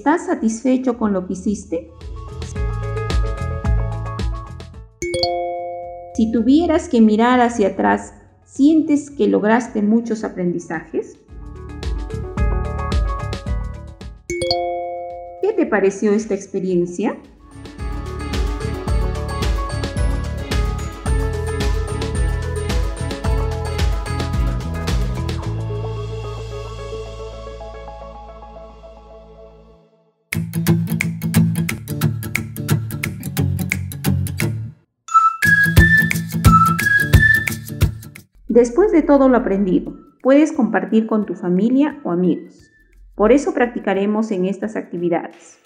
¿Estás 0.00 0.24
satisfecho 0.24 0.96
con 0.96 1.12
lo 1.12 1.26
que 1.26 1.34
hiciste? 1.34 1.90
Si 6.14 6.32
tuvieras 6.32 6.88
que 6.88 7.02
mirar 7.02 7.42
hacia 7.42 7.68
atrás, 7.68 8.14
¿sientes 8.46 9.10
que 9.10 9.28
lograste 9.28 9.82
muchos 9.82 10.24
aprendizajes? 10.24 11.18
¿Qué 15.42 15.52
te 15.54 15.66
pareció 15.66 16.12
esta 16.12 16.32
experiencia? 16.32 17.18
Todo 39.02 39.28
lo 39.28 39.36
aprendido, 39.36 39.94
puedes 40.22 40.52
compartir 40.52 41.06
con 41.06 41.26
tu 41.26 41.34
familia 41.34 42.00
o 42.04 42.10
amigos. 42.10 42.70
Por 43.14 43.32
eso 43.32 43.52
practicaremos 43.52 44.30
en 44.30 44.46
estas 44.46 44.76
actividades. 44.76 45.60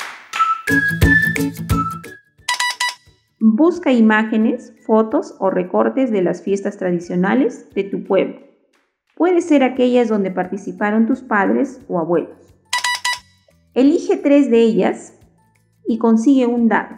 Busca 3.41 3.93
imágenes, 3.93 4.75
fotos 4.87 5.37
o 5.39 5.51
recortes 5.51 6.11
de 6.11 6.23
las 6.23 6.43
fiestas 6.43 6.79
tradicionales 6.79 7.69
de 7.75 7.85
tu 7.85 8.03
pueblo. 8.05 8.41
Puede 9.17 9.43
ser 9.43 9.63
aquellas 9.63 10.09
donde 10.09 10.31
participaron 10.31 11.07
tus 11.07 11.23
padres 11.23 11.81
o 11.89 11.99
abuelos. 11.99 12.55
Elige 13.75 14.17
tres 14.17 14.51
de 14.51 14.61
ellas 14.61 15.19
y 15.87 15.99
consigue 15.99 16.47
un 16.47 16.69
dado. 16.69 16.97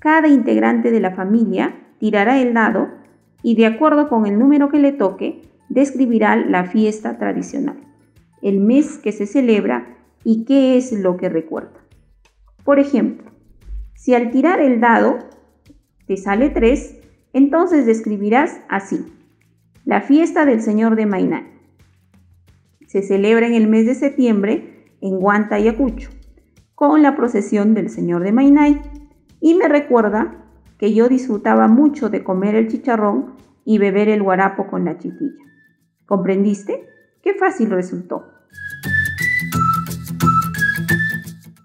Cada 0.00 0.28
integrante 0.28 0.90
de 0.90 1.00
la 1.00 1.12
familia 1.12 1.74
tirará 1.98 2.40
el 2.40 2.54
dado 2.54 2.97
y 3.42 3.54
de 3.54 3.66
acuerdo 3.66 4.08
con 4.08 4.26
el 4.26 4.38
número 4.38 4.68
que 4.68 4.78
le 4.78 4.92
toque, 4.92 5.42
describirá 5.68 6.36
la 6.36 6.64
fiesta 6.64 7.18
tradicional, 7.18 7.78
el 8.42 8.60
mes 8.60 8.98
que 8.98 9.12
se 9.12 9.26
celebra 9.26 9.96
y 10.24 10.44
qué 10.44 10.76
es 10.76 10.92
lo 10.92 11.16
que 11.16 11.28
recuerda. 11.28 11.80
Por 12.64 12.78
ejemplo, 12.78 13.30
si 13.94 14.14
al 14.14 14.30
tirar 14.30 14.60
el 14.60 14.80
dado 14.80 15.18
te 16.06 16.16
sale 16.16 16.50
3, 16.50 16.96
entonces 17.32 17.86
describirás 17.86 18.60
así. 18.68 19.04
La 19.84 20.00
fiesta 20.00 20.44
del 20.44 20.60
Señor 20.60 20.96
de 20.96 21.06
Mainay. 21.06 21.44
Se 22.86 23.02
celebra 23.02 23.46
en 23.46 23.54
el 23.54 23.68
mes 23.68 23.86
de 23.86 23.94
septiembre 23.94 24.86
en 25.00 25.22
Huanta, 25.22 25.56
Ayacucho, 25.56 26.10
con 26.74 27.02
la 27.02 27.16
procesión 27.16 27.74
del 27.74 27.90
Señor 27.90 28.22
de 28.22 28.32
Mainay 28.32 28.80
y 29.40 29.54
me 29.54 29.68
recuerda 29.68 30.47
que 30.78 30.94
yo 30.94 31.08
disfrutaba 31.08 31.68
mucho 31.68 32.08
de 32.08 32.22
comer 32.22 32.54
el 32.54 32.68
chicharrón 32.68 33.34
y 33.64 33.78
beber 33.78 34.08
el 34.08 34.22
guarapo 34.22 34.68
con 34.68 34.84
la 34.84 34.96
chitilla. 34.98 35.44
¿Comprendiste? 36.06 36.88
Qué 37.22 37.34
fácil 37.34 37.70
resultó. 37.70 38.24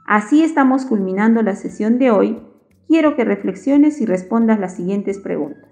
Así 0.06 0.44
estamos 0.44 0.86
culminando 0.86 1.42
la 1.42 1.56
sesión 1.56 1.98
de 1.98 2.12
hoy. 2.12 2.40
Quiero 2.88 3.16
que 3.16 3.24
reflexiones 3.24 4.02
y 4.02 4.06
respondas 4.06 4.60
las 4.60 4.76
siguientes 4.76 5.20
preguntas. 5.20 5.70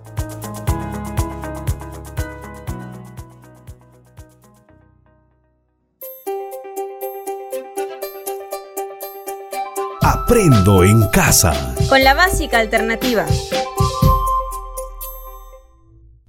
Aprendo 10.33 10.83
en 10.83 11.07
casa. 11.09 11.75
Con 11.87 12.03
la 12.03 12.15
básica 12.15 12.57
alternativa. 12.57 13.23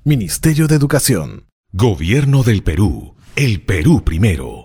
Ministerio 0.04 0.66
de 0.66 0.74
Educación. 0.74 1.46
Gobierno 1.72 2.42
del 2.42 2.62
Perú. 2.62 3.16
El 3.34 3.62
Perú 3.62 4.04
primero. 4.04 4.63